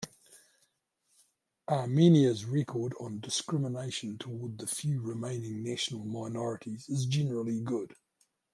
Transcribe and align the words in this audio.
Armenia's 1.69 2.45
record 2.45 2.95
on 2.99 3.19
discrimination 3.19 4.17
toward 4.17 4.57
the 4.57 4.65
few 4.65 4.99
remaining 4.99 5.61
national 5.61 6.03
minorities 6.05 6.89
is 6.89 7.05
generally 7.05 7.59
good. 7.61 7.93